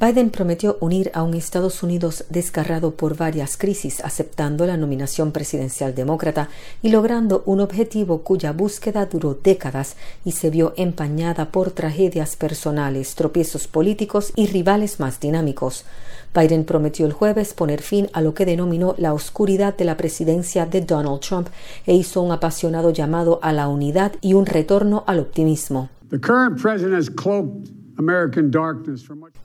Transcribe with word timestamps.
Biden 0.00 0.30
prometió 0.30 0.78
unir 0.80 1.10
a 1.12 1.24
un 1.24 1.34
Estados 1.34 1.82
Unidos 1.82 2.24
desgarrado 2.30 2.92
por 2.92 3.16
varias 3.16 3.56
crisis, 3.56 4.00
aceptando 4.04 4.64
la 4.64 4.76
nominación 4.76 5.32
presidencial 5.32 5.92
demócrata 5.92 6.50
y 6.82 6.90
logrando 6.90 7.42
un 7.46 7.60
objetivo 7.60 8.22
cuya 8.22 8.52
búsqueda 8.52 9.06
duró 9.06 9.34
décadas 9.34 9.96
y 10.24 10.32
se 10.32 10.50
vio 10.50 10.72
empañada 10.76 11.50
por 11.50 11.72
tragedias 11.72 12.36
personales, 12.36 13.16
tropiezos 13.16 13.66
políticos 13.66 14.32
y 14.36 14.46
rivales 14.46 15.00
más 15.00 15.18
dinámicos. 15.18 15.84
Biden 16.32 16.64
prometió 16.64 17.04
el 17.04 17.12
jueves 17.12 17.52
poner 17.52 17.82
fin 17.82 18.08
a 18.12 18.20
lo 18.20 18.34
que 18.34 18.46
denominó 18.46 18.94
la 18.98 19.12
oscuridad 19.14 19.76
de 19.76 19.84
la 19.84 19.96
presidencia 19.96 20.64
de 20.64 20.80
Donald 20.80 21.18
Trump 21.22 21.48
e 21.86 21.94
hizo 21.94 22.22
un 22.22 22.30
apasionado 22.30 22.92
llamado 22.92 23.40
a 23.42 23.52
la 23.52 23.66
unidad 23.66 24.12
y 24.20 24.34
un 24.34 24.46
retorno 24.46 25.02
al 25.08 25.18
optimismo. 25.18 25.88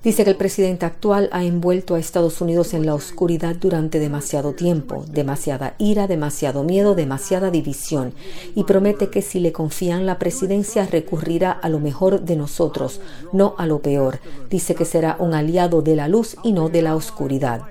Dice 0.03 0.23
que 0.23 0.29
el 0.29 0.35
presidente 0.35 0.85
actual 0.85 1.27
ha 1.31 1.43
envuelto 1.43 1.95
a 1.95 1.99
Estados 1.99 2.39
Unidos 2.39 2.75
en 2.75 2.85
la 2.85 2.93
oscuridad 2.93 3.55
durante 3.55 3.99
demasiado 3.99 4.53
tiempo, 4.53 5.05
demasiada 5.11 5.73
ira, 5.79 6.05
demasiado 6.05 6.63
miedo, 6.63 6.93
demasiada 6.93 7.49
división, 7.49 8.13
y 8.53 8.63
promete 8.65 9.09
que 9.09 9.23
si 9.23 9.39
le 9.39 9.51
confían 9.51 10.05
la 10.05 10.19
presidencia 10.19 10.85
recurrirá 10.85 11.51
a 11.51 11.67
lo 11.67 11.79
mejor 11.79 12.21
de 12.21 12.35
nosotros, 12.35 13.01
no 13.31 13.55
a 13.57 13.65
lo 13.65 13.79
peor. 13.79 14.19
Dice 14.51 14.75
que 14.75 14.85
será 14.85 15.15
un 15.17 15.33
aliado 15.33 15.81
de 15.81 15.95
la 15.95 16.07
luz 16.07 16.37
y 16.43 16.53
no 16.53 16.69
de 16.69 16.83
la 16.83 16.95
oscuridad. 16.95 17.63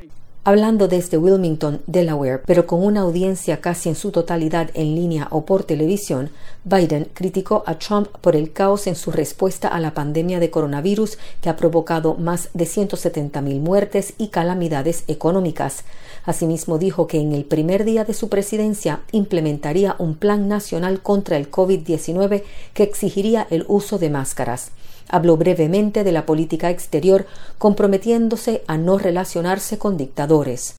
Hablando 0.45 0.89
desde 0.89 1.19
Wilmington, 1.19 1.83
Delaware, 1.87 2.43
pero 2.45 2.67
con 2.67 2.85
una 2.85 3.03
audiencia 3.03 3.61
casi 3.61 3.89
en 3.89 3.95
su 3.95 4.11
totalidad 4.11 4.71
en 4.75 4.97
línea 4.97 5.29
o 5.31 5.47
por 5.47 5.63
televisión, 5.63 6.31
Biden 6.65 7.07
criticó 7.15 7.63
a 7.65 7.79
Trump 7.79 8.09
por 8.21 8.35
el 8.35 8.53
caos 8.53 8.89
en 8.89 8.97
su 8.97 9.13
respuesta 9.13 9.69
a 9.69 9.79
la 9.79 9.95
pandemia 9.95 10.41
de 10.41 10.51
coronavirus 10.51 11.17
que 11.41 11.49
ha 11.49 11.55
provocado 11.55 12.15
más 12.15 12.49
de 12.55 12.65
170.000 12.65 13.61
muertes 13.61 14.15
y 14.19 14.29
calamidades 14.31 15.05
económicas. 15.07 15.85
Asimismo 16.25 16.77
dijo 16.77 17.07
que 17.07 17.21
en 17.21 17.33
el 17.33 17.45
primer 17.45 17.85
día 17.85 18.03
de 18.03 18.13
su 18.13 18.29
presidencia 18.29 19.03
implementaría 19.13 19.95
un 20.01 20.17
plan 20.17 20.49
nacional 20.49 21.03
contra 21.03 21.37
el 21.37 21.53
COVID-19 21.53 22.43
que 22.75 22.83
exigiría 22.83 23.47
el 23.49 23.65
uso 23.69 23.97
de 24.01 24.11
máscaras. 24.11 24.73
Habló 25.13 25.37
brevemente 25.37 26.03
de 26.03 26.11
la 26.11 26.27
política 26.27 26.71
exterior, 26.71 27.27
comprometiéndose 27.59 28.65
a 28.67 28.79
no 28.79 28.99
relacionarse 28.99 29.79
con 29.79 29.97
dictadores. 29.97 30.75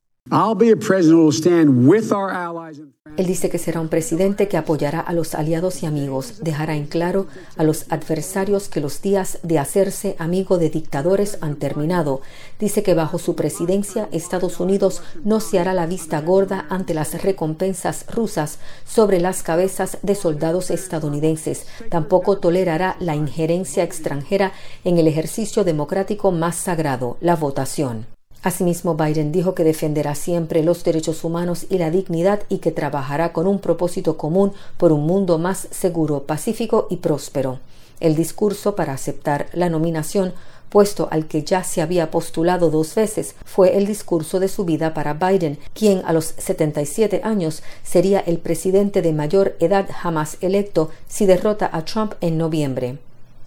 Él 3.17 3.27
dice 3.27 3.49
que 3.49 3.57
será 3.57 3.81
un 3.81 3.89
presidente 3.89 4.47
que 4.47 4.55
apoyará 4.55 5.01
a 5.01 5.11
los 5.11 5.35
aliados 5.35 5.83
y 5.83 5.85
amigos, 5.85 6.39
dejará 6.41 6.75
en 6.75 6.85
claro 6.85 7.27
a 7.57 7.63
los 7.63 7.85
adversarios 7.91 8.69
que 8.69 8.79
los 8.79 9.01
días 9.01 9.39
de 9.43 9.59
hacerse 9.59 10.15
amigo 10.19 10.57
de 10.57 10.69
dictadores 10.69 11.37
han 11.41 11.57
terminado. 11.57 12.21
Dice 12.57 12.83
que 12.83 12.93
bajo 12.93 13.19
su 13.19 13.35
presidencia 13.35 14.07
Estados 14.13 14.61
Unidos 14.61 15.01
no 15.25 15.41
se 15.41 15.59
hará 15.59 15.73
la 15.73 15.87
vista 15.87 16.21
gorda 16.21 16.67
ante 16.69 16.93
las 16.93 17.21
recompensas 17.21 18.05
rusas 18.09 18.59
sobre 18.85 19.19
las 19.19 19.43
cabezas 19.43 19.97
de 20.03 20.15
soldados 20.15 20.71
estadounidenses. 20.71 21.67
Tampoco 21.89 22.37
tolerará 22.37 22.95
la 22.99 23.15
injerencia 23.15 23.83
extranjera 23.83 24.53
en 24.85 24.97
el 24.97 25.07
ejercicio 25.07 25.65
democrático 25.65 26.31
más 26.31 26.55
sagrado, 26.55 27.17
la 27.19 27.35
votación. 27.35 28.12
Asimismo, 28.43 28.95
Biden 28.95 29.31
dijo 29.31 29.55
que 29.55 29.63
defenderá 29.63 30.15
siempre 30.15 30.63
los 30.63 30.83
derechos 30.83 31.23
humanos 31.23 31.65
y 31.69 31.77
la 31.77 31.89
dignidad 31.89 32.41
y 32.49 32.57
que 32.57 32.73
trabajará 32.73 33.31
con 33.31 33.47
un 33.47 33.59
propósito 33.59 34.17
común 34.17 34.51
por 34.77 34.91
un 34.91 35.07
mundo 35.07 35.39
más 35.39 35.69
seguro, 35.71 36.23
pacífico 36.23 36.87
y 36.89 36.97
próspero. 36.97 37.59
El 38.01 38.15
discurso 38.15 38.75
para 38.75 38.91
aceptar 38.91 39.47
la 39.53 39.69
nominación, 39.69 40.33
puesto 40.69 41.07
al 41.09 41.27
que 41.27 41.43
ya 41.43 41.63
se 41.63 41.81
había 41.81 42.11
postulado 42.11 42.69
dos 42.69 42.93
veces, 42.95 43.35
fue 43.45 43.77
el 43.77 43.87
discurso 43.87 44.41
de 44.41 44.49
su 44.49 44.65
vida 44.65 44.93
para 44.93 45.13
Biden, 45.13 45.57
quien 45.73 46.01
a 46.03 46.11
los 46.11 46.33
77 46.37 47.21
años 47.23 47.63
sería 47.81 48.19
el 48.19 48.39
presidente 48.39 49.01
de 49.01 49.13
mayor 49.13 49.55
edad 49.61 49.87
jamás 49.89 50.37
electo 50.41 50.89
si 51.07 51.25
derrota 51.25 51.69
a 51.71 51.85
Trump 51.85 52.15
en 52.19 52.37
noviembre. 52.37 52.97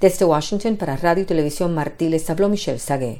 Desde 0.00 0.24
Washington 0.24 0.76
para 0.76 0.96
Radio 0.96 1.24
y 1.24 1.26
Televisión 1.26 1.74
Martí 1.74 2.10
habló 2.28 2.48
Michelle 2.48 2.78
Sagué. 2.78 3.14